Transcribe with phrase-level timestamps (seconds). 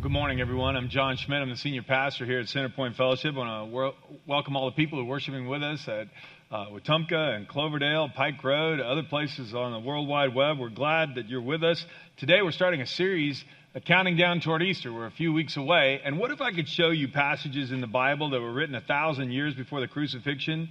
[0.00, 0.76] Good morning, everyone.
[0.76, 1.42] I'm John Schmidt.
[1.42, 3.34] I'm the senior pastor here at Centerpoint Fellowship.
[3.34, 3.94] I want to wor-
[4.28, 6.06] welcome all the people who are worshiping with us at
[6.52, 10.60] uh, Wetumpka and Cloverdale, Pike Road, other places on the World Wide Web.
[10.60, 11.84] We're glad that you're with us.
[12.16, 13.44] Today, we're starting a series
[13.86, 14.92] counting down toward Easter.
[14.92, 16.00] We're a few weeks away.
[16.04, 18.80] And what if I could show you passages in the Bible that were written a
[18.80, 20.68] thousand years before the crucifixion,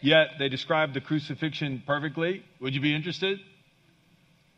[0.00, 2.44] yet they describe the crucifixion perfectly?
[2.62, 3.40] Would you be interested?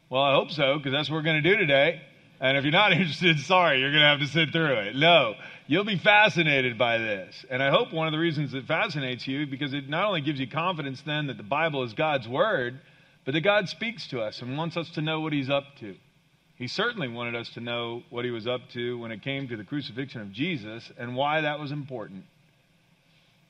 [0.08, 2.02] Well, I hope so, because that's what we're going to do today.
[2.42, 4.96] And if you're not interested, sorry, you're going to have to sit through it.
[4.96, 5.34] No,
[5.68, 7.46] you'll be fascinated by this.
[7.48, 10.40] And I hope one of the reasons it fascinates you, because it not only gives
[10.40, 12.80] you confidence then that the Bible is God's Word,
[13.24, 15.94] but that God speaks to us and wants us to know what He's up to.
[16.56, 19.56] He certainly wanted us to know what He was up to when it came to
[19.56, 22.24] the crucifixion of Jesus and why that was important.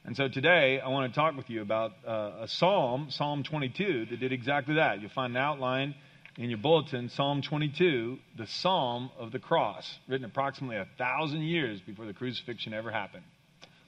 [0.04, 4.06] And so today, I want to talk with you about uh, a psalm, Psalm 22,
[4.10, 5.00] that did exactly that.
[5.00, 5.94] You'll find an outline
[6.36, 11.80] in your bulletin Psalm 22, the Psalm of the Cross, written approximately a thousand years
[11.80, 13.24] before the crucifixion ever happened.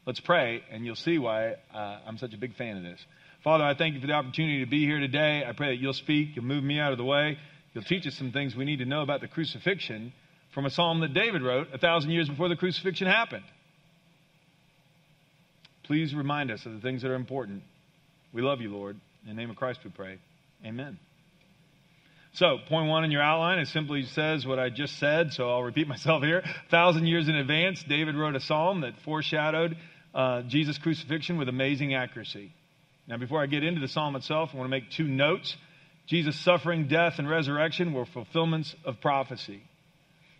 [0.06, 3.00] Let's pray, and you'll see why uh, I'm such a big fan of this.
[3.42, 5.44] Father, I thank you for the opportunity to be here today.
[5.46, 7.38] I pray that you'll speak, you'll move me out of the way,
[7.72, 10.12] you'll teach us some things we need to know about the crucifixion
[10.52, 13.44] from a psalm that David wrote a thousand years before the crucifixion happened.
[15.84, 17.62] Please remind us of the things that are important.
[18.32, 18.96] We love you, Lord.
[19.22, 20.18] In the name of Christ we pray.
[20.64, 20.98] Amen.
[22.34, 25.62] So, point one in your outline, it simply says what I just said, so I'll
[25.62, 26.38] repeat myself here.
[26.38, 29.76] A thousand years in advance, David wrote a psalm that foreshadowed
[30.12, 32.52] uh, Jesus' crucifixion with amazing accuracy.
[33.06, 35.56] Now, before I get into the psalm itself, I want to make two notes.
[36.06, 39.62] Jesus' suffering, death, and resurrection were fulfillments of prophecy.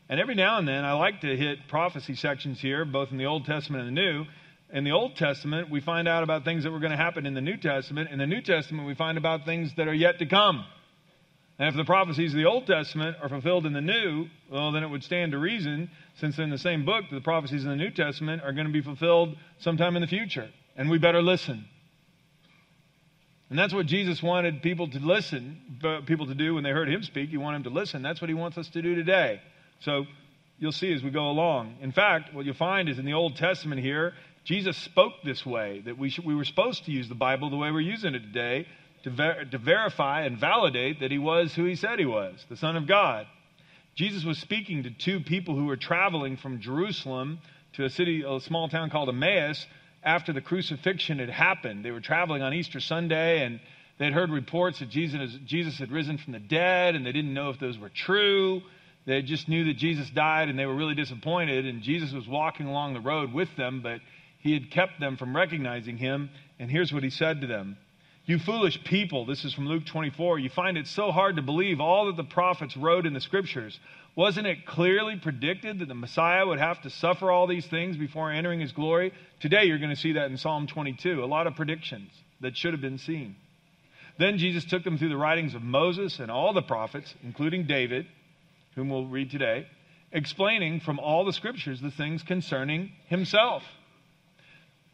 [0.09, 3.27] And every now and then, I like to hit prophecy sections here, both in the
[3.27, 4.25] Old Testament and the New.
[4.73, 7.35] In the Old Testament, we find out about things that were going to happen in
[7.35, 8.11] the New Testament.
[8.11, 10.65] In the New Testament, we find about things that are yet to come.
[11.59, 14.83] And if the prophecies of the Old Testament are fulfilled in the New, well, then
[14.83, 17.91] it would stand to reason, since in the same book, the prophecies in the New
[17.91, 20.49] Testament are going to be fulfilled sometime in the future.
[20.77, 21.65] And we better listen.
[23.51, 26.89] And that's what Jesus wanted people to listen, uh, people to do when they heard
[26.89, 27.31] him speak.
[27.31, 28.03] He wanted them to listen.
[28.03, 29.41] That's what he wants us to do today.
[29.81, 30.07] So
[30.59, 31.77] you'll see as we go along.
[31.81, 35.83] In fact, what you'll find is in the Old Testament here, Jesus spoke this way,
[35.85, 38.21] that we, should, we were supposed to use the Bible the way we're using it
[38.21, 38.67] today
[39.05, 42.57] to, ver- to verify and validate that he was who he said he was, the
[42.57, 43.27] Son of God.
[43.95, 47.39] Jesus was speaking to two people who were traveling from Jerusalem
[47.75, 49.67] to a city, a small town called Emmaus,
[50.03, 51.85] after the crucifixion had happened.
[51.85, 53.61] They were traveling on Easter Sunday and
[53.99, 57.51] they'd heard reports that Jesus, Jesus had risen from the dead and they didn't know
[57.51, 58.63] if those were true.
[59.07, 61.67] They just knew that Jesus died and they were really disappointed.
[61.67, 64.01] And Jesus was walking along the road with them, but
[64.41, 66.31] he had kept them from recognizing him.
[66.59, 67.77] And here's what he said to them
[68.27, 71.79] you foolish people, this is from Luke 24, you find it so hard to believe
[71.81, 73.79] all that the prophets wrote in the scriptures.
[74.17, 78.31] Wasn't it clearly predicted that the Messiah would have to suffer all these things before
[78.31, 79.13] entering his glory?
[79.41, 82.73] Today you're going to see that in Psalm 22, a lot of predictions that should
[82.73, 83.37] have been seen.
[84.17, 88.07] Then Jesus took them through the writings of Moses and all the prophets, including David,
[88.75, 89.67] whom we'll read today,
[90.13, 93.65] explaining from all the scriptures the things concerning himself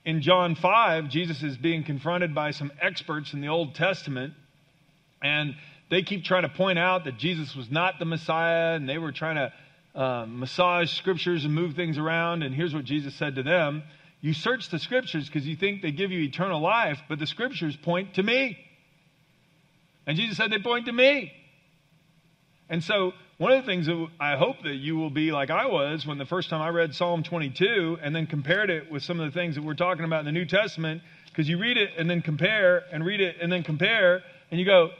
[0.05, 4.33] in John 5, Jesus is being confronted by some experts in the Old Testament,
[5.22, 5.55] and
[5.91, 9.12] they keep trying to point out that Jesus was not the Messiah, and they were
[9.12, 9.53] trying to
[10.00, 12.43] uh, massage scriptures and move things around.
[12.43, 13.83] And here's what Jesus said to them
[14.21, 17.77] You search the scriptures because you think they give you eternal life, but the scriptures
[17.77, 18.56] point to me.
[20.06, 21.33] And Jesus said they point to me.
[22.69, 25.65] And so one of the things that I hope that you will be like I
[25.65, 29.19] was when the first time I read Psalm 22 and then compared it with some
[29.19, 31.89] of the things that we're talking about in the New Testament, because you read it
[31.97, 34.21] and then compare and read it and then compare,
[34.51, 34.91] and you go,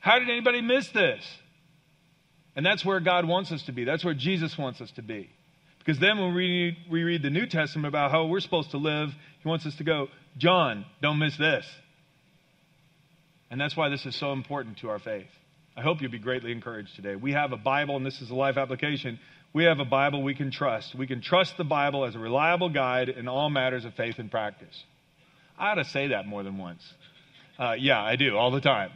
[0.00, 1.24] How did anybody miss this?
[2.54, 3.84] And that's where God wants us to be.
[3.84, 5.30] That's where Jesus wants us to be.
[5.78, 9.14] Because then when we, we read the New Testament about how we're supposed to live,
[9.42, 11.64] He wants us to go, John, don't miss this.
[13.50, 15.37] And that's why this is so important to our faith.
[15.78, 17.14] I hope you'll be greatly encouraged today.
[17.14, 19.20] We have a Bible, and this is a life application.
[19.52, 20.92] We have a Bible we can trust.
[20.92, 24.28] We can trust the Bible as a reliable guide in all matters of faith and
[24.28, 24.82] practice.
[25.56, 26.82] I ought to say that more than once.
[27.60, 28.90] Uh, yeah, I do, all the time.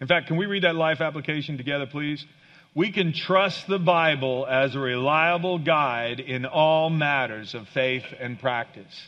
[0.00, 2.26] In fact, can we read that life application together, please?
[2.74, 8.36] We can trust the Bible as a reliable guide in all matters of faith and
[8.36, 9.06] practice.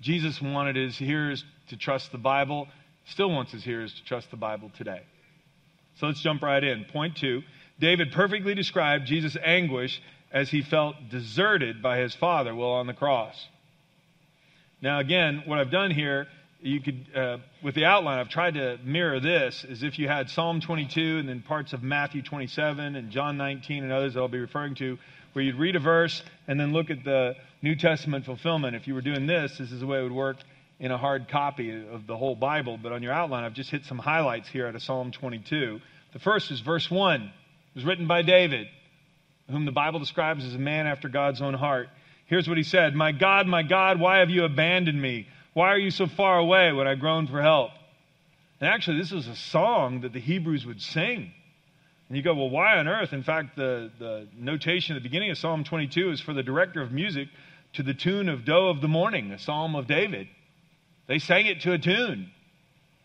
[0.00, 2.66] Jesus wanted his hearers to trust the Bible,
[3.04, 5.02] still wants his hearers to trust the Bible today.
[6.00, 6.86] So let's jump right in.
[6.86, 7.42] Point two
[7.78, 10.00] David perfectly described Jesus' anguish
[10.32, 13.48] as he felt deserted by his father while on the cross.
[14.80, 16.26] Now, again, what I've done here,
[16.62, 20.30] you could, uh, with the outline, I've tried to mirror this as if you had
[20.30, 24.28] Psalm 22 and then parts of Matthew 27 and John 19 and others that I'll
[24.28, 24.96] be referring to,
[25.34, 28.74] where you'd read a verse and then look at the New Testament fulfillment.
[28.74, 30.38] If you were doing this, this is the way it would work
[30.80, 32.78] in a hard copy of the whole Bible.
[32.82, 35.78] But on your outline, I've just hit some highlights here out of Psalm 22.
[36.14, 37.22] The first is verse 1.
[37.22, 37.30] It
[37.74, 38.66] was written by David,
[39.50, 41.88] whom the Bible describes as a man after God's own heart.
[42.26, 45.28] Here's what he said My God, my God, why have you abandoned me?
[45.52, 47.72] Why are you so far away when I groan for help?
[48.58, 51.32] And actually, this was a song that the Hebrews would sing.
[52.08, 53.12] And you go, well, why on earth?
[53.12, 56.80] In fact, the, the notation at the beginning of Psalm 22 is for the director
[56.80, 57.28] of music
[57.74, 60.28] to the tune of Doe of the Morning, a psalm of David.
[61.10, 62.30] They sang it to a tune.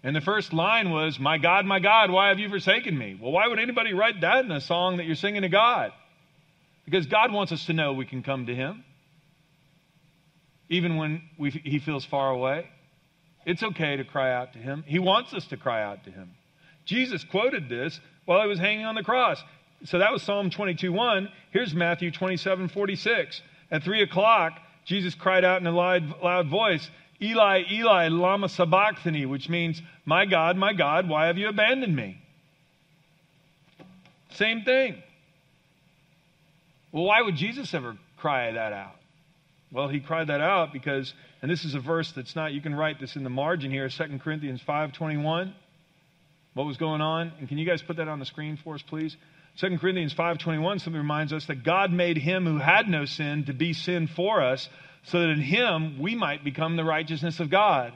[0.03, 3.17] And the first line was, My God, my God, why have you forsaken me?
[3.19, 5.91] Well, why would anybody write that in a song that you're singing to God?
[6.85, 8.83] Because God wants us to know we can come to Him,
[10.69, 12.69] even when we, He feels far away.
[13.43, 14.83] It's okay to cry out to Him.
[14.85, 16.29] He wants us to cry out to Him.
[16.85, 19.43] Jesus quoted this while He was hanging on the cross.
[19.85, 21.29] So that was Psalm 22 1.
[21.49, 23.41] Here's Matthew 27 46.
[23.71, 26.87] At 3 o'clock, Jesus cried out in a loud, loud voice,
[27.21, 32.21] Eli, Eli, lama sabachthani, which means, My God, my God, why have you abandoned me?
[34.31, 35.01] Same thing.
[36.91, 38.95] Well, why would Jesus ever cry that out?
[39.71, 42.73] Well, he cried that out because, and this is a verse that's not, you can
[42.73, 45.53] write this in the margin here, 2 Corinthians 5.21.
[46.53, 47.33] What was going on?
[47.39, 49.17] And can you guys put that on the screen for us, please?
[49.57, 53.53] 2 Corinthians 5.21 simply reminds us that God made him who had no sin to
[53.53, 54.69] be sin for us,
[55.05, 57.93] so that in him we might become the righteousness of God.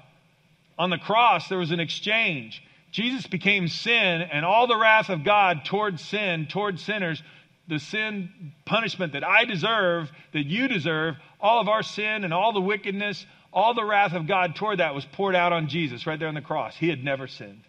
[0.78, 2.64] On the cross, there was an exchange.
[2.92, 7.22] Jesus became sin, and all the wrath of God towards sin, towards sinners,
[7.68, 12.52] the sin punishment that I deserve, that you deserve, all of our sin and all
[12.52, 16.18] the wickedness, all the wrath of God toward that was poured out on Jesus right
[16.18, 16.76] there on the cross.
[16.76, 17.62] He had never sinned.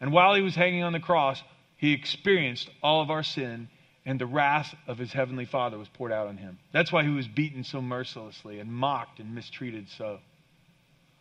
[0.00, 1.42] And while he was hanging on the cross,
[1.76, 3.68] he experienced all of our sin,
[4.06, 6.58] and the wrath of his heavenly Father was poured out on him.
[6.72, 10.20] That's why he was beaten so mercilessly and mocked and mistreated so.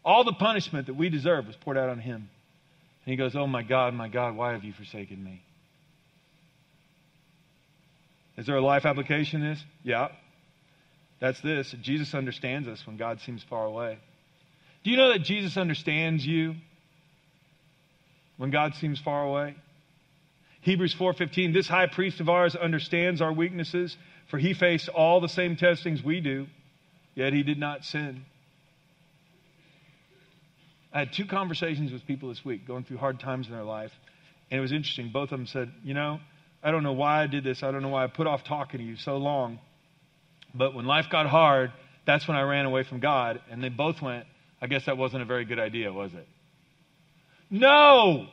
[0.06, 2.30] All the punishment that we deserve was poured out on him.
[3.06, 5.42] And he goes, Oh my God, my God, why have you forsaken me?
[8.38, 9.64] Is there a life application this?
[9.84, 10.10] Yeah.
[11.20, 11.74] That's this.
[11.82, 13.98] Jesus understands us when God seems far away.
[14.84, 16.54] Do you know that Jesus understands you
[18.38, 19.56] when God seems far away?
[20.66, 23.96] Hebrews 4:15 This high priest of ours understands our weaknesses
[24.28, 26.48] for he faced all the same testings we do
[27.14, 28.26] yet he did not sin.
[30.92, 33.92] I had two conversations with people this week going through hard times in their life
[34.50, 36.20] and it was interesting both of them said, "You know,
[36.64, 37.62] I don't know why I did this.
[37.62, 39.60] I don't know why I put off talking to you so long.
[40.56, 41.72] But when life got hard,
[42.06, 43.40] that's when I ran away from God.
[43.52, 44.26] And they both went,
[44.60, 46.28] I guess that wasn't a very good idea, was it?
[47.52, 48.30] No!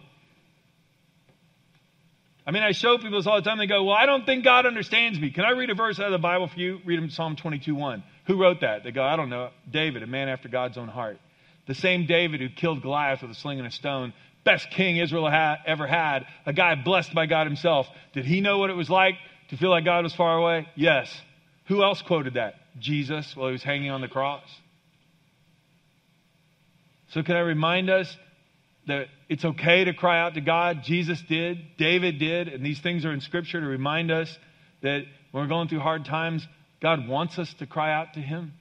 [2.47, 3.59] I mean, I show people this all the time.
[3.59, 5.31] They go, Well, I don't think God understands me.
[5.31, 6.81] Can I read a verse out of the Bible for you?
[6.85, 8.03] Read them Psalm 22 1.
[8.27, 8.85] Who wrote that?
[8.85, 9.51] They go, I don't know.
[9.71, 11.19] David, a man after God's own heart.
[11.67, 14.13] The same David who killed Goliath with a sling and a stone
[14.45, 17.87] best king Israel had, ever had, a guy blessed by God himself.
[18.13, 19.15] Did he know what it was like
[19.51, 20.67] to feel like God was far away?
[20.75, 21.15] Yes.
[21.67, 22.55] Who else quoted that?
[22.79, 24.45] Jesus while he was hanging on the cross.
[27.11, 28.17] So, can I remind us
[28.87, 30.83] that it's okay to cry out to God?
[30.83, 34.37] Jesus did, David did, and these things are in Scripture to remind us
[34.83, 36.47] that when we're going through hard times,
[36.81, 38.53] God wants us to cry out to Him.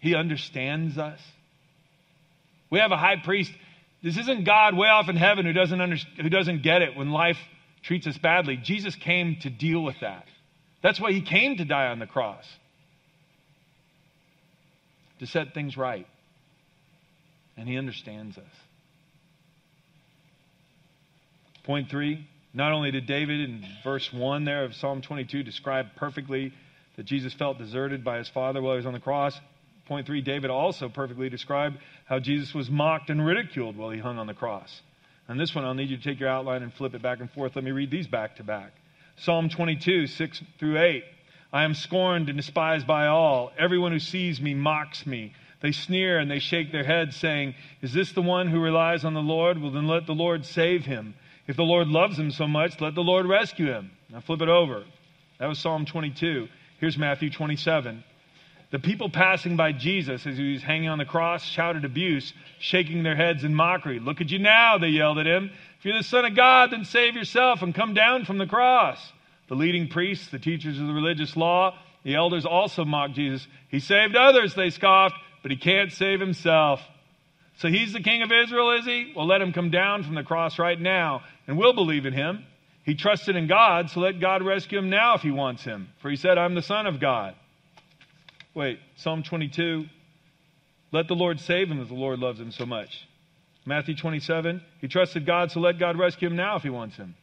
[0.00, 1.20] He understands us.
[2.70, 3.52] We have a high priest
[4.06, 7.10] this isn't God way off in heaven who doesn't, under, who doesn't get it when
[7.10, 7.38] life
[7.82, 8.56] treats us badly.
[8.56, 10.26] Jesus came to deal with that.
[10.80, 12.44] That's why he came to die on the cross,
[15.18, 16.06] to set things right.
[17.56, 18.44] And he understands us.
[21.66, 26.54] Point three not only did David in verse 1 there of Psalm 22 describe perfectly
[26.96, 29.38] that Jesus felt deserted by his father while he was on the cross,
[29.86, 34.18] point three, David also perfectly described how Jesus was mocked and ridiculed while he hung
[34.18, 34.80] on the cross.
[35.28, 37.30] And this one, I'll need you to take your outline and flip it back and
[37.30, 37.56] forth.
[37.56, 38.72] Let me read these back to back.
[39.16, 41.04] Psalm 22, 6 through 8.
[41.52, 43.52] I am scorned and despised by all.
[43.58, 45.34] Everyone who sees me mocks me.
[45.60, 49.14] They sneer and they shake their heads, saying, Is this the one who relies on
[49.14, 49.60] the Lord?
[49.60, 51.14] Well, then let the Lord save him.
[51.46, 53.92] If the Lord loves him so much, let the Lord rescue him.
[54.10, 54.84] Now flip it over.
[55.38, 56.48] That was Psalm 22.
[56.80, 58.02] Here's Matthew 27.
[58.70, 63.04] The people passing by Jesus as he was hanging on the cross shouted abuse, shaking
[63.04, 64.00] their heads in mockery.
[64.00, 65.50] Look at you now, they yelled at him.
[65.78, 68.98] If you're the Son of God, then save yourself and come down from the cross.
[69.48, 73.46] The leading priests, the teachers of the religious law, the elders also mocked Jesus.
[73.68, 76.80] He saved others, they scoffed, but he can't save himself.
[77.58, 79.12] So he's the king of Israel, is he?
[79.16, 82.44] Well, let him come down from the cross right now, and we'll believe in him.
[82.84, 85.88] He trusted in God, so let God rescue him now if he wants him.
[86.00, 87.34] For he said, I'm the Son of God.
[88.54, 89.86] Wait, Psalm 22.
[90.92, 93.06] Let the Lord save him if the Lord loves him so much.
[93.64, 94.62] Matthew 27.
[94.80, 97.16] He trusted God, so let God rescue him now if he wants him.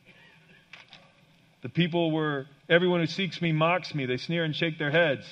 [1.61, 4.05] The people were, everyone who seeks me mocks me.
[4.05, 5.25] They sneer and shake their heads.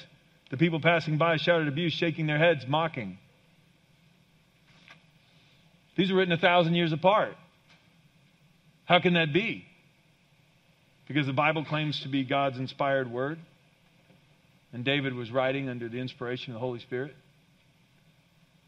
[0.50, 3.18] The people passing by shouted abuse, shaking their heads, mocking.
[6.02, 7.36] These are written a thousand years apart.
[8.86, 9.66] How can that be?
[11.08, 13.38] Because the Bible claims to be God's inspired word,
[14.74, 17.14] and David was writing under the inspiration of the Holy Spirit.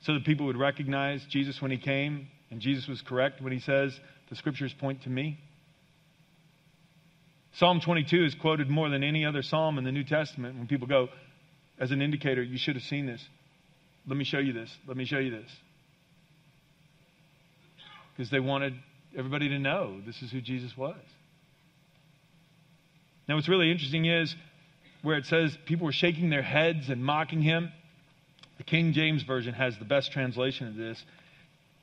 [0.04, 3.60] So that people would recognize Jesus when he came, and Jesus was correct when he
[3.62, 4.00] says,
[4.30, 5.40] The scriptures point to me.
[7.56, 10.88] Psalm 22 is quoted more than any other psalm in the New Testament when people
[10.88, 11.08] go,
[11.80, 13.28] as an indicator, you should have seen this.
[14.06, 14.70] Let me show you this.
[14.86, 15.50] Let me show you this.
[18.16, 18.74] Because they wanted
[19.18, 20.96] everybody to know this is who Jesus was.
[23.28, 24.36] Now, what's really interesting is
[25.02, 27.72] where it says people were shaking their heads and mocking him.
[28.58, 31.04] The King James Version has the best translation of this,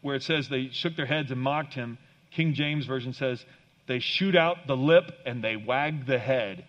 [0.02, 1.98] where it says they shook their heads and mocked him.
[2.30, 3.44] King James Version says
[3.86, 6.64] they shoot out the lip and they wag the head.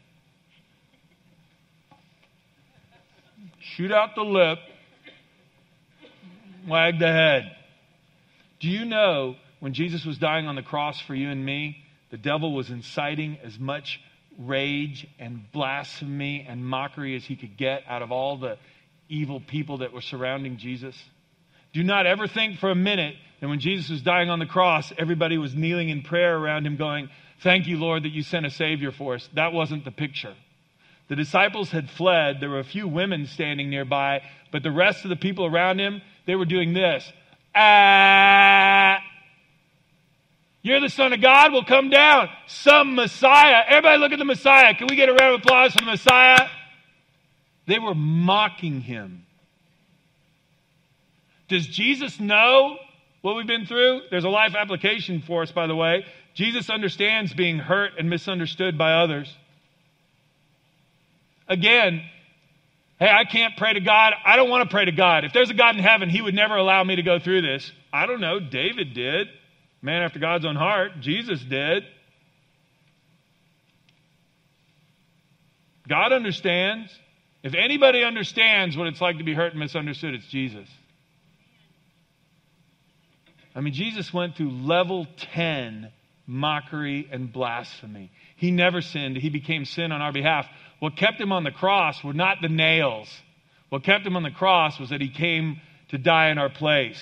[3.59, 4.57] Shoot out the lip,
[6.67, 7.55] wag the head.
[8.59, 11.77] Do you know when Jesus was dying on the cross for you and me,
[12.09, 14.01] the devil was inciting as much
[14.37, 18.57] rage and blasphemy and mockery as he could get out of all the
[19.07, 20.97] evil people that were surrounding Jesus?
[21.73, 24.91] Do not ever think for a minute that when Jesus was dying on the cross,
[24.97, 27.09] everybody was kneeling in prayer around him, going,
[27.43, 29.29] Thank you, Lord, that you sent a Savior for us.
[29.33, 30.35] That wasn't the picture.
[31.07, 32.37] The disciples had fled.
[32.39, 36.01] There were a few women standing nearby, but the rest of the people around him,
[36.25, 37.11] they were doing this.
[37.55, 38.99] Ah!
[40.63, 41.51] You're the Son of God?
[41.51, 42.29] will come down.
[42.47, 43.63] Some Messiah.
[43.67, 44.75] Everybody look at the Messiah.
[44.75, 46.47] Can we get a round of applause for the Messiah?
[47.67, 49.25] They were mocking him.
[51.47, 52.77] Does Jesus know
[53.21, 54.01] what we've been through?
[54.09, 56.05] There's a life application for us, by the way.
[56.33, 59.33] Jesus understands being hurt and misunderstood by others.
[61.47, 62.01] Again,
[62.99, 64.13] hey, I can't pray to God.
[64.25, 65.25] I don't want to pray to God.
[65.25, 67.69] If there's a God in heaven, He would never allow me to go through this.
[67.91, 68.39] I don't know.
[68.39, 69.27] David did.
[69.81, 70.91] Man after God's own heart.
[70.99, 71.83] Jesus did.
[75.87, 76.91] God understands.
[77.43, 80.67] If anybody understands what it's like to be hurt and misunderstood, it's Jesus.
[83.55, 85.91] I mean, Jesus went through level 10
[86.27, 88.11] mockery and blasphemy.
[88.37, 90.47] He never sinned, he became sin on our behalf.
[90.79, 93.09] What kept him on the cross were not the nails.
[93.69, 95.59] What kept him on the cross was that he came
[95.89, 96.99] to die in our place.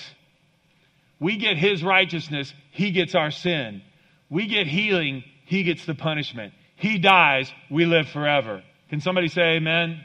[1.20, 3.82] We get his righteousness, he gets our sin.
[4.30, 6.54] We get healing, he gets the punishment.
[6.76, 8.62] He dies, we live forever.
[8.88, 10.00] Can somebody say amen?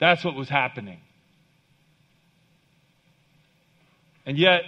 [0.00, 1.00] That's what was happening.
[4.26, 4.62] And yet,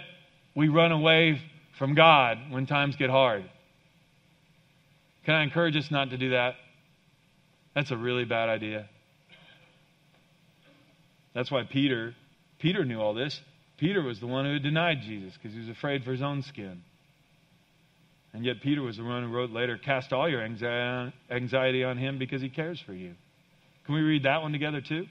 [0.55, 1.41] we run away
[1.77, 3.43] from God when times get hard.
[5.25, 6.55] Can I encourage us not to do that?
[7.73, 8.87] That's a really bad idea.
[11.33, 12.15] That's why Peter,
[12.59, 13.39] Peter knew all this.
[13.77, 16.81] Peter was the one who denied Jesus because he was afraid for his own skin.
[18.33, 22.19] And yet Peter was the one who wrote later, cast all your anxiety on him
[22.19, 23.13] because he cares for you.
[23.85, 25.05] Can we read that one together too?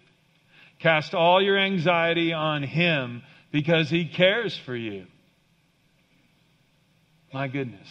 [0.81, 5.07] Cast all your anxiety on him because he cares for you.
[7.33, 7.89] My goodness.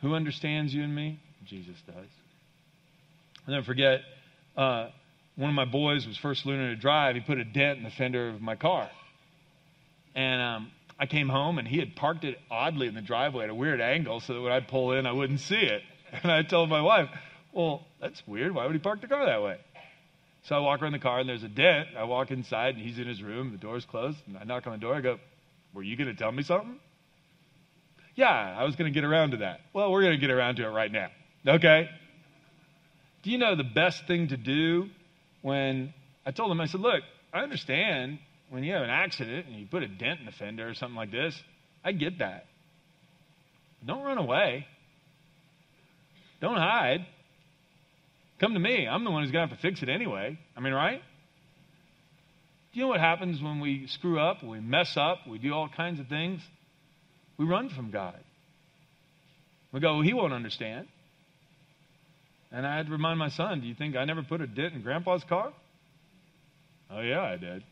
[0.00, 1.20] Who understands you and me?
[1.44, 2.06] Jesus does.
[3.46, 4.00] I'll never forget,
[4.56, 4.88] uh,
[5.36, 7.14] one of my boys was first learning to drive.
[7.14, 8.90] He put a dent in the fender of my car.
[10.14, 13.50] And um, I came home, and he had parked it oddly in the driveway at
[13.50, 15.82] a weird angle so that when I'd pull in, I wouldn't see it.
[16.12, 17.08] And I told my wife,
[17.52, 18.52] Well, that's weird.
[18.52, 19.58] Why would he park the car that way?
[20.42, 21.90] So I walk around the car, and there's a dent.
[21.96, 23.52] I walk inside, and he's in his room.
[23.52, 24.18] The door's closed.
[24.26, 24.96] And I knock on the door.
[24.96, 25.20] I go,
[25.72, 26.80] Were you going to tell me something?
[28.16, 29.60] Yeah, I was going to get around to that.
[29.72, 31.08] Well, we're going to get around to it right now.
[31.46, 31.88] Okay?
[33.22, 34.90] Do you know the best thing to do
[35.42, 35.94] when
[36.24, 38.18] I told him, I said, Look, I understand
[38.50, 40.96] when you have an accident and you put a dent in the fender or something
[40.96, 41.40] like this.
[41.84, 42.46] I get that.
[43.80, 44.66] But don't run away.
[46.40, 47.06] Don't hide.
[48.40, 48.88] Come to me.
[48.88, 50.38] I'm the one who's going to have to fix it anyway.
[50.56, 51.00] I mean, right?
[52.72, 55.68] Do you know what happens when we screw up, we mess up, we do all
[55.68, 56.40] kinds of things?
[57.36, 58.18] We run from God.
[59.72, 60.86] We go, well, He won't understand.
[62.52, 64.74] And I had to remind my son, do you think I never put a dent
[64.74, 65.52] in grandpa's car?
[66.90, 67.62] Oh, yeah, I did.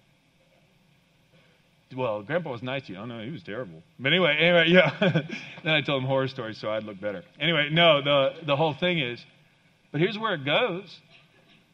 [1.97, 2.99] well, Grandpa was nice to you.
[2.99, 3.83] Oh no, he was terrible.
[3.99, 5.23] But anyway, anyway, yeah.
[5.65, 7.25] then I told him horror stories so I'd look better.
[7.41, 9.19] Anyway, no, the the whole thing is,
[9.91, 10.97] but here's where it goes.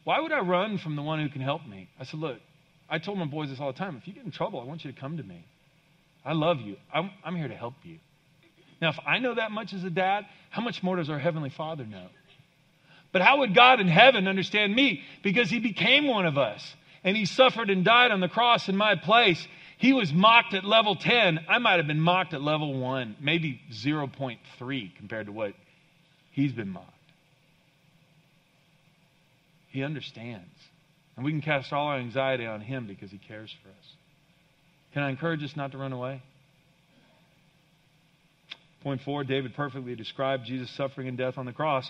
[0.04, 1.88] Why would I run from the one who can help me?
[1.98, 2.38] I said, look,
[2.88, 3.96] I told my boys this all the time.
[3.96, 5.44] If you get in trouble, I want you to come to me.
[6.24, 6.76] I love you.
[6.92, 7.98] I'm, I'm here to help you.
[8.80, 11.50] Now, if I know that much as a dad, how much more does our Heavenly
[11.50, 12.06] Father know?
[13.14, 15.04] But how would God in heaven understand me?
[15.22, 18.76] Because He became one of us and He suffered and died on the cross in
[18.76, 19.46] my place.
[19.78, 21.46] He was mocked at level 10.
[21.48, 25.54] I might have been mocked at level 1, maybe 0.3 compared to what
[26.32, 26.90] He's been mocked.
[29.68, 30.50] He understands.
[31.14, 33.86] And we can cast all our anxiety on Him because He cares for us.
[34.92, 36.20] Can I encourage us not to run away?
[38.82, 41.88] Point four David perfectly described Jesus' suffering and death on the cross.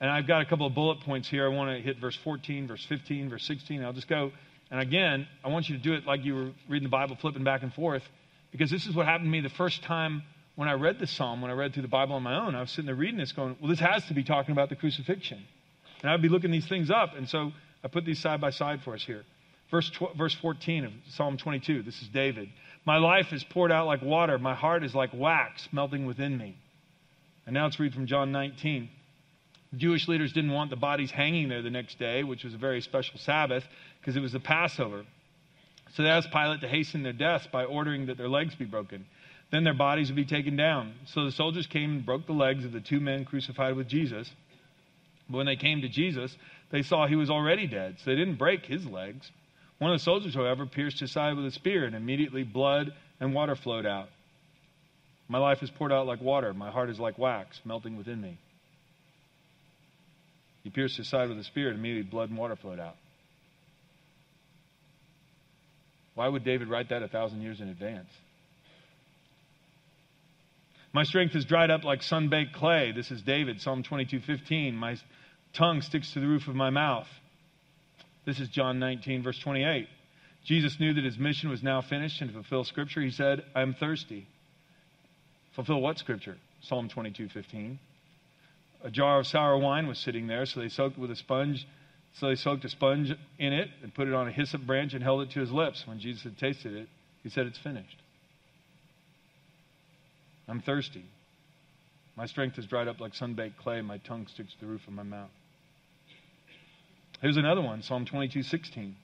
[0.00, 1.44] And I've got a couple of bullet points here.
[1.44, 3.84] I want to hit verse 14, verse 15, verse 16.
[3.84, 4.32] I'll just go.
[4.70, 7.44] And again, I want you to do it like you were reading the Bible, flipping
[7.44, 8.02] back and forth,
[8.50, 10.22] because this is what happened to me the first time
[10.56, 12.54] when I read this psalm, when I read through the Bible on my own.
[12.54, 14.76] I was sitting there reading this, going, well, this has to be talking about the
[14.76, 15.42] crucifixion.
[16.02, 17.14] And I'd be looking these things up.
[17.16, 17.52] And so
[17.84, 19.24] I put these side by side for us here.
[19.70, 21.82] Verse, tw- verse 14 of Psalm 22.
[21.82, 22.48] This is David.
[22.84, 24.38] My life is poured out like water.
[24.38, 26.56] My heart is like wax melting within me.
[27.46, 28.88] And now let's read from John 19.
[29.76, 32.80] Jewish leaders didn't want the bodies hanging there the next day, which was a very
[32.80, 33.64] special Sabbath,
[34.00, 35.04] because it was the Passover.
[35.94, 39.06] So they asked Pilate to hasten their deaths by ordering that their legs be broken.
[39.50, 40.94] Then their bodies would be taken down.
[41.06, 44.30] So the soldiers came and broke the legs of the two men crucified with Jesus.
[45.28, 46.36] But when they came to Jesus,
[46.70, 49.30] they saw he was already dead, so they didn't break his legs.
[49.78, 53.34] One of the soldiers, however, pierced his side with a spear, and immediately blood and
[53.34, 54.08] water flowed out.
[55.28, 56.52] My life is poured out like water.
[56.52, 58.38] My heart is like wax melting within me.
[60.62, 62.96] He pierced his side with a spear, and immediately blood and water flowed out.
[66.14, 68.10] Why would David write that a thousand years in advance?
[70.92, 72.92] My strength is dried up like sun-baked clay.
[72.92, 74.74] This is David, Psalm 22:15.
[74.74, 74.96] My
[75.52, 77.08] tongue sticks to the roof of my mouth.
[78.26, 79.88] This is John 19, verse 28.
[80.44, 83.62] Jesus knew that his mission was now finished, and to fulfill Scripture, he said, I
[83.62, 84.26] am thirsty.
[85.54, 86.36] Fulfill what Scripture?
[86.62, 87.78] Psalm 22:15.
[88.82, 91.66] A jar of sour wine was sitting there, so they soaked with a sponge.
[92.14, 95.02] So they soaked a sponge in it and put it on a hyssop branch and
[95.02, 95.86] held it to his lips.
[95.86, 96.88] When Jesus had tasted it,
[97.22, 97.96] he said, It's finished.
[100.48, 101.04] I'm thirsty.
[102.16, 103.80] My strength is dried up like sun-baked clay.
[103.80, 105.30] My tongue sticks to the roof of my mouth.
[107.20, 108.94] Here's another one, Psalm 22:16.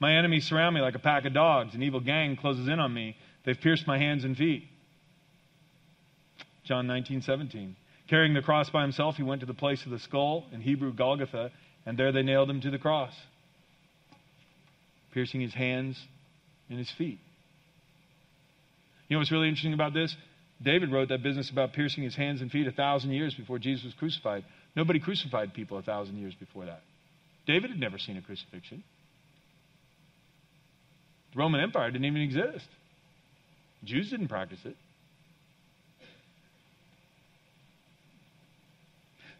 [0.00, 1.74] My enemies surround me like a pack of dogs.
[1.74, 3.16] An evil gang closes in on me.
[3.44, 4.68] They've pierced my hands and feet.
[6.64, 7.76] John 19:17.
[8.10, 10.92] Carrying the cross by himself, he went to the place of the skull, in Hebrew
[10.92, 11.52] Golgotha,
[11.86, 13.12] and there they nailed him to the cross,
[15.14, 15.96] piercing his hands
[16.68, 17.20] and his feet.
[19.08, 20.14] You know what's really interesting about this?
[20.60, 23.84] David wrote that business about piercing his hands and feet a thousand years before Jesus
[23.84, 24.44] was crucified.
[24.74, 26.82] Nobody crucified people a thousand years before that.
[27.46, 28.82] David had never seen a crucifixion.
[31.32, 32.66] The Roman Empire didn't even exist.
[33.84, 34.76] Jews didn't practice it.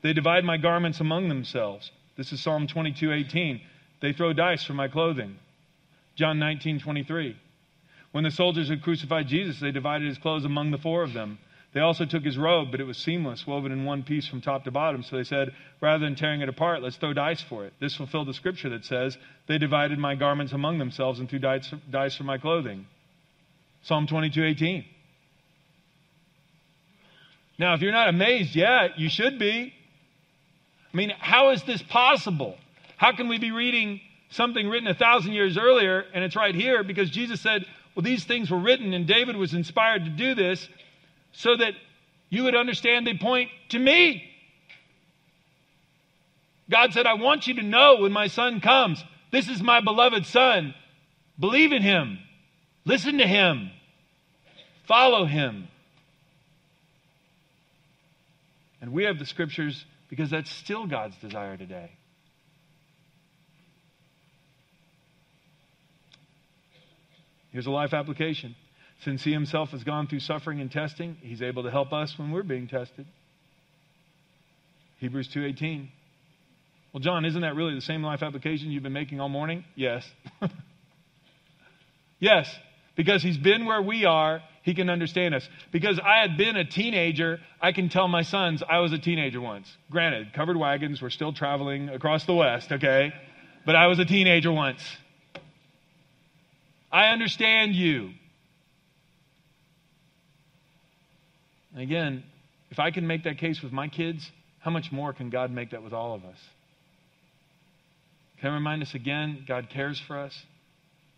[0.03, 1.91] They divide my garments among themselves.
[2.17, 3.61] This is Psalm 22:18.
[4.01, 5.37] They throw dice for my clothing.
[6.17, 7.37] John 19:23.
[8.13, 11.39] When the soldiers had crucified Jesus, they divided his clothes among the four of them.
[11.73, 14.65] They also took his robe, but it was seamless, woven in one piece from top
[14.65, 15.05] to bottom.
[15.05, 17.73] So they said, rather than tearing it apart, let's throw dice for it.
[17.79, 21.73] This fulfilled the scripture that says, They divided my garments among themselves and threw dice,
[21.89, 22.87] dice for my clothing.
[23.83, 24.85] Psalm 22 18.
[27.59, 29.73] Now, if you're not amazed yet, you should be.
[30.93, 32.57] I mean, how is this possible?
[32.97, 34.01] How can we be reading
[34.31, 36.83] something written a thousand years earlier and it's right here?
[36.83, 40.69] Because Jesus said, well, these things were written and David was inspired to do this
[41.33, 41.75] so that
[42.29, 44.25] you would understand they point to me.
[46.71, 50.27] God said, I want you to know when my son comes, this is my beloved
[50.27, 50.75] son.
[51.39, 52.19] Believe in him,
[52.85, 53.71] listen to him,
[54.87, 55.69] follow him.
[58.81, 61.93] And we have the scriptures because that's still God's desire today.
[67.53, 68.55] Here's a life application.
[69.05, 72.33] Since he himself has gone through suffering and testing, he's able to help us when
[72.33, 73.07] we're being tested.
[74.99, 75.89] Hebrews 2:18.
[76.93, 79.65] Well, John, isn't that really the same life application you've been making all morning?
[79.77, 80.09] Yes.
[82.19, 82.53] yes,
[82.97, 85.49] because he's been where we are, he can understand us.
[85.73, 89.41] Because I had been a teenager, I can tell my sons I was a teenager
[89.41, 89.75] once.
[89.91, 93.13] Granted, covered wagons were still traveling across the West, okay?
[93.65, 94.83] But I was a teenager once.
[96.93, 98.11] I understand you.
[101.73, 102.25] And again,
[102.71, 105.71] if I can make that case with my kids, how much more can God make
[105.71, 106.39] that with all of us?
[108.41, 110.39] Can I remind us again, God cares for us?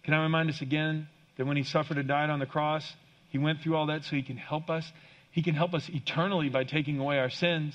[0.05, 2.85] Can I remind us again that when He suffered and died on the cross,
[3.33, 4.93] he went through all that so He can help us?
[5.31, 7.75] He can help us eternally by taking away our sins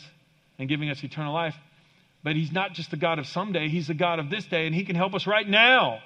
[0.59, 1.55] and giving us eternal life.
[2.23, 4.75] But He's not just the God of someday, He's the God of this day, and
[4.75, 5.99] He can help us right now.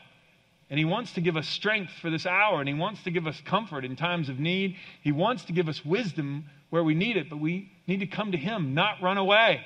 [0.69, 3.27] And He wants to give us strength for this hour, and He wants to give
[3.27, 4.77] us comfort in times of need.
[5.03, 8.31] He wants to give us wisdom where we need it, but we need to come
[8.31, 9.65] to Him, not run away.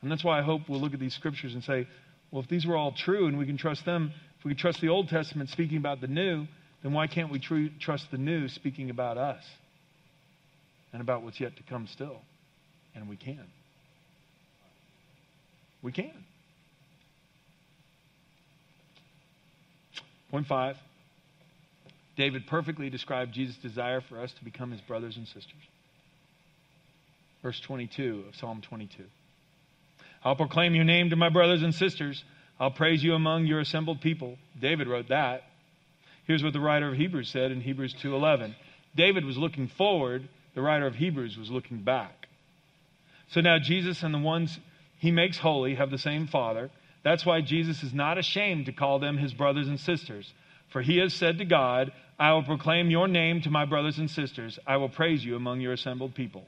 [0.00, 1.86] And that's why I hope we'll look at these scriptures and say,
[2.30, 4.12] well, if these were all true and we can trust them,
[4.44, 6.46] if we trust the Old Testament speaking about the new,
[6.82, 9.42] then why can't we tr- trust the new speaking about us
[10.92, 12.20] and about what's yet to come still?
[12.94, 13.46] And we can.
[15.82, 16.12] We can.
[20.30, 20.76] Point five
[22.14, 25.52] David perfectly described Jesus' desire for us to become his brothers and sisters.
[27.42, 29.04] Verse 22 of Psalm 22.
[30.22, 32.22] I'll proclaim your name to my brothers and sisters.
[32.58, 34.36] I'll praise you among your assembled people.
[34.60, 35.42] David wrote that.
[36.26, 38.54] Here's what the writer of Hebrews said in Hebrews 2:11.
[38.94, 42.28] David was looking forward, the writer of Hebrews was looking back.
[43.28, 44.58] So now Jesus and the ones
[44.98, 46.70] he makes holy have the same Father.
[47.02, 50.32] That's why Jesus is not ashamed to call them his brothers and sisters.
[50.68, 54.10] For he has said to God, I will proclaim your name to my brothers and
[54.10, 54.58] sisters.
[54.66, 56.46] I will praise you among your assembled people.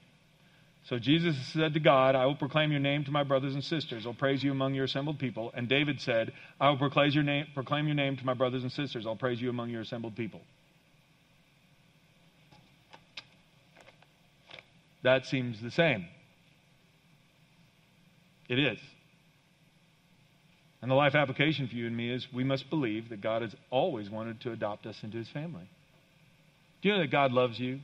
[0.88, 4.06] So Jesus said to God, I will proclaim your name to my brothers and sisters.
[4.06, 5.50] I'll praise you among your assembled people.
[5.52, 8.70] And David said, I will proclaim your name, proclaim your name to my brothers and
[8.70, 9.04] sisters.
[9.04, 10.40] I'll praise you among your assembled people.
[15.02, 16.06] That seems the same.
[18.48, 18.78] It is.
[20.82, 23.56] And the life application for you and me is we must believe that God has
[23.70, 25.68] always wanted to adopt us into his family.
[26.80, 27.80] Do you know that God loves you?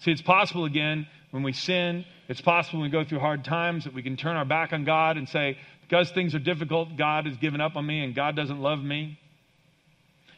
[0.00, 3.84] See, it's possible again when we sin, it's possible when we go through hard times
[3.84, 7.26] that we can turn our back on God and say, because things are difficult, God
[7.26, 9.18] has given up on me and God doesn't love me.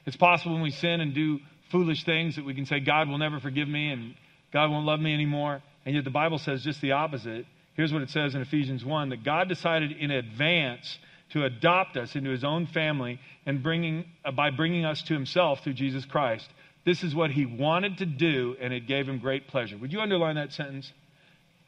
[0.07, 3.19] It's possible when we sin and do foolish things that we can say, God will
[3.19, 4.15] never forgive me and
[4.53, 5.63] God won't love me anymore.
[5.85, 7.45] And yet the Bible says just the opposite.
[7.75, 10.99] Here's what it says in Ephesians 1 that God decided in advance
[11.33, 15.65] to adopt us into his own family and bringing, uh, by bringing us to himself
[15.65, 16.49] through Jesus Christ.
[16.85, 19.77] This is what he wanted to do, and it gave him great pleasure.
[19.79, 20.93] Would you underline that sentence?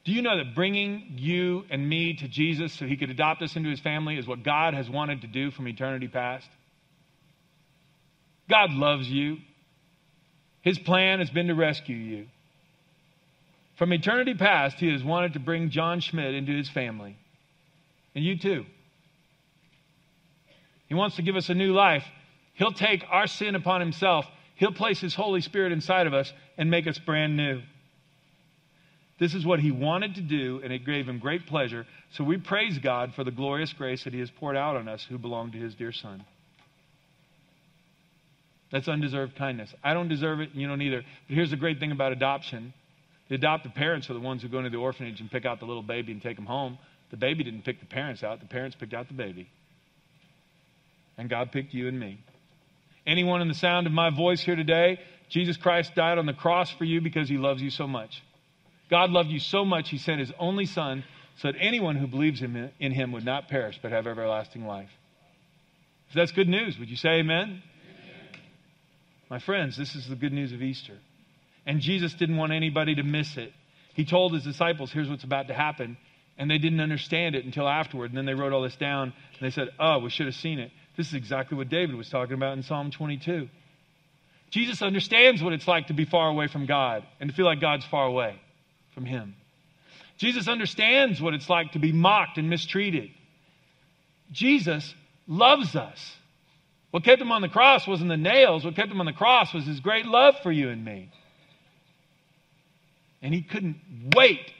[0.05, 3.57] Do you know that bringing you and me to Jesus so he could adopt us
[3.57, 6.49] into his family is what God has wanted to do from eternity past?
[8.49, 9.39] God loves you.
[10.61, 12.27] His plan has been to rescue you.
[13.77, 17.17] From eternity past, he has wanted to bring John Schmidt into his family.
[18.15, 18.65] And you too.
[20.89, 22.05] He wants to give us a new life.
[22.55, 24.27] He'll take our sin upon himself.
[24.57, 27.63] He'll place his Holy Spirit inside of us and make us brand new.
[29.19, 31.87] This is what he wanted to do, and it gave him great pleasure.
[32.13, 35.05] So we praise God for the glorious grace that he has poured out on us
[35.09, 36.25] who belong to his dear Son.
[38.71, 39.73] That's undeserved kindness.
[39.83, 41.03] I don't deserve it, and you don't either.
[41.29, 42.75] But here's the great thing about adoption
[43.29, 45.67] the adoptive parents are the ones who go into the orphanage and pick out the
[45.67, 46.79] little baby and take him home.
[47.11, 49.49] The baby didn't pick the parents out, the parents picked out the baby
[51.19, 52.19] and God picked you and me.
[53.07, 56.71] Anyone in the sound of my voice here today, Jesus Christ died on the cross
[56.71, 58.23] for you because he loves you so much.
[58.91, 61.05] God loved you so much, he sent his only son
[61.39, 64.91] so that anyone who believes in him would not perish but have everlasting life.
[66.09, 67.43] If that's good news, would you say amen?
[67.43, 67.63] amen?
[69.29, 70.97] My friends, this is the good news of Easter.
[71.67, 73.53] And Jesus didn't want anybody to miss it.
[73.95, 75.97] He told his disciples, here's what's about to happen.
[76.39, 78.11] And they didn't understand it until afterward.
[78.11, 80.61] And then they wrote all this down and they said, oh, we should have seen
[80.61, 80.71] it.
[80.97, 83.49] This is exactly what David was talking about in Psalm 22.
[84.51, 87.61] Jesus understands what it's like to be far away from God and to feel like
[87.61, 88.41] God's far away
[88.95, 89.35] from him.
[90.17, 93.11] Jesus understands what it's like to be mocked and mistreated.
[94.33, 94.95] Jesus
[95.27, 96.17] loves us.
[96.91, 98.65] What kept him on the cross wasn't the nails.
[98.65, 101.11] What kept him on the cross was his great love for you and me.
[103.21, 103.77] And he couldn't
[104.15, 104.53] wait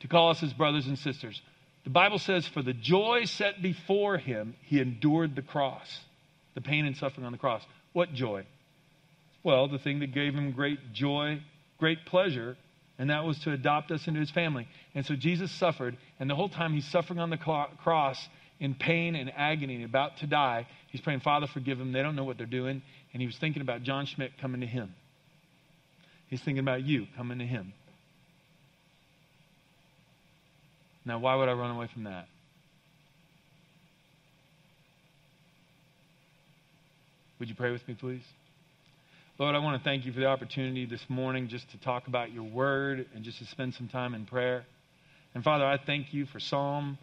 [0.00, 1.40] to call us his brothers and sisters.
[1.88, 6.00] The Bible says, for the joy set before him, he endured the cross,
[6.54, 7.62] the pain and suffering on the cross.
[7.94, 8.44] What joy?
[9.42, 11.40] Well, the thing that gave him great joy,
[11.78, 12.58] great pleasure,
[12.98, 14.68] and that was to adopt us into his family.
[14.94, 18.28] And so Jesus suffered, and the whole time he's suffering on the cross
[18.60, 21.92] in pain and agony and about to die, he's praying, Father, forgive them.
[21.92, 22.82] They don't know what they're doing.
[23.14, 24.94] And he was thinking about John Schmidt coming to him.
[26.26, 27.72] He's thinking about you coming to him.
[31.08, 32.26] Now, why would I run away from that?
[37.38, 38.22] Would you pray with me, please?
[39.38, 42.30] Lord, I want to thank you for the opportunity this morning just to talk about
[42.30, 44.66] your word and just to spend some time in prayer.
[45.34, 46.98] And Father, I thank you for Psalm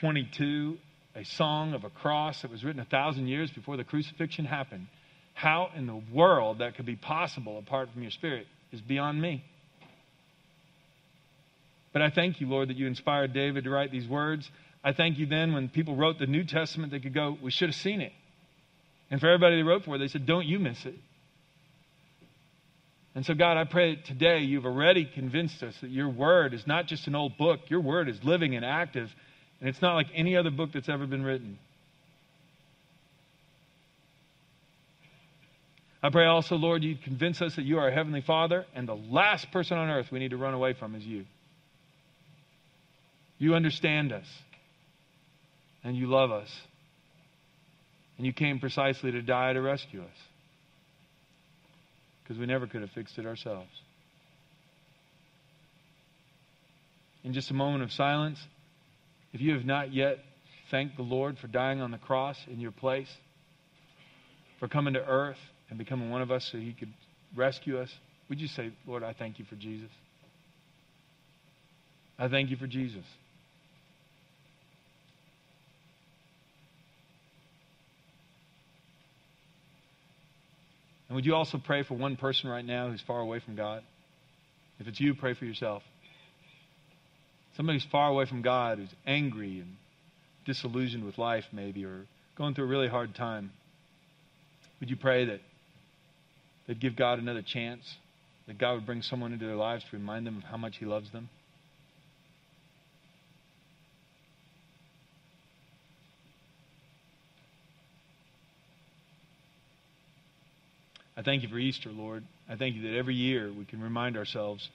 [0.00, 0.76] 22,
[1.14, 4.86] a song of a cross that was written a thousand years before the crucifixion happened.
[5.32, 9.44] How in the world that could be possible apart from your Spirit is beyond me.
[11.96, 14.50] But I thank you, Lord, that you inspired David to write these words.
[14.84, 17.70] I thank you then when people wrote the New Testament, they could go, We should
[17.70, 18.12] have seen it.
[19.10, 20.94] And for everybody they wrote for, they said, Don't you miss it.
[23.14, 26.86] And so, God, I pray today you've already convinced us that your word is not
[26.86, 29.10] just an old book, your word is living and active,
[29.60, 31.58] and it's not like any other book that's ever been written.
[36.02, 38.96] I pray also, Lord, you'd convince us that you are a Heavenly Father, and the
[38.96, 41.24] last person on earth we need to run away from is you.
[43.38, 44.26] You understand us,
[45.84, 46.48] and you love us,
[48.16, 50.16] and you came precisely to die to rescue us
[52.22, 53.70] because we never could have fixed it ourselves.
[57.22, 58.38] In just a moment of silence,
[59.32, 60.18] if you have not yet
[60.70, 63.12] thanked the Lord for dying on the cross in your place,
[64.58, 66.92] for coming to earth and becoming one of us so he could
[67.36, 67.92] rescue us,
[68.28, 69.90] would you say, Lord, I thank you for Jesus?
[72.18, 73.04] I thank you for Jesus.
[81.08, 83.82] And would you also pray for one person right now who's far away from God?
[84.78, 85.82] If it's you, pray for yourself.
[87.56, 89.76] Somebody who's far away from God, who's angry and
[90.44, 93.52] disillusioned with life, maybe, or going through a really hard time.
[94.80, 95.40] Would you pray that
[96.66, 97.96] they'd give God another chance?
[98.46, 100.84] That God would bring someone into their lives to remind them of how much He
[100.84, 101.28] loves them?
[111.16, 112.24] I thank you for Easter, Lord.
[112.48, 114.68] I thank you that every year we can remind ourselves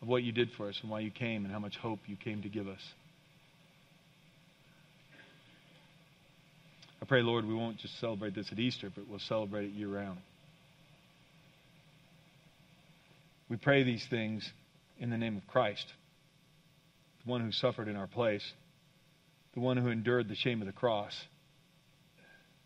[0.00, 2.16] of what you did for us and why you came and how much hope you
[2.16, 2.80] came to give us.
[7.02, 9.88] I pray, Lord, we won't just celebrate this at Easter, but we'll celebrate it year
[9.88, 10.18] round.
[13.50, 14.50] We pray these things
[14.98, 15.84] in the name of Christ,
[17.24, 18.44] the one who suffered in our place,
[19.52, 21.14] the one who endured the shame of the cross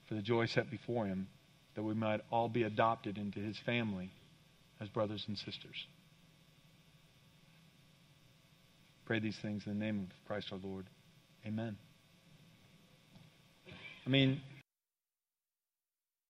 [0.07, 1.27] for the joy set before him
[1.79, 4.11] that we might all be adopted into his family
[4.81, 5.77] as brothers and sisters.
[9.07, 10.87] Pray these things in the name of Christ our Lord.
[11.47, 11.77] Amen.
[14.05, 14.41] I mean,